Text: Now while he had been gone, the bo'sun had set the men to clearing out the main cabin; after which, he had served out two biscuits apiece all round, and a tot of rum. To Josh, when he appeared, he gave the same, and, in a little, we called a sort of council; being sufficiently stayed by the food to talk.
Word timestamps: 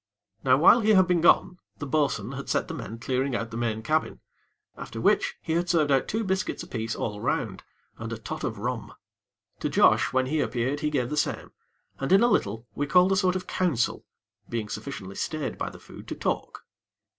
Now 0.43 0.57
while 0.57 0.79
he 0.79 0.93
had 0.95 1.05
been 1.05 1.21
gone, 1.21 1.59
the 1.77 1.85
bo'sun 1.85 2.31
had 2.31 2.49
set 2.49 2.67
the 2.67 2.73
men 2.73 2.97
to 2.97 3.05
clearing 3.05 3.35
out 3.35 3.51
the 3.51 3.55
main 3.55 3.83
cabin; 3.83 4.19
after 4.75 4.99
which, 4.99 5.35
he 5.43 5.53
had 5.53 5.69
served 5.69 5.91
out 5.91 6.07
two 6.07 6.23
biscuits 6.23 6.63
apiece 6.63 6.95
all 6.95 7.21
round, 7.21 7.61
and 7.99 8.11
a 8.11 8.17
tot 8.17 8.43
of 8.43 8.57
rum. 8.57 8.93
To 9.59 9.69
Josh, 9.69 10.11
when 10.11 10.25
he 10.25 10.39
appeared, 10.41 10.79
he 10.79 10.89
gave 10.89 11.11
the 11.11 11.17
same, 11.17 11.51
and, 11.99 12.11
in 12.11 12.23
a 12.23 12.27
little, 12.27 12.65
we 12.73 12.87
called 12.87 13.11
a 13.11 13.15
sort 13.15 13.35
of 13.35 13.45
council; 13.45 14.03
being 14.49 14.69
sufficiently 14.69 15.17
stayed 15.17 15.59
by 15.59 15.69
the 15.69 15.77
food 15.77 16.07
to 16.07 16.15
talk. 16.15 16.63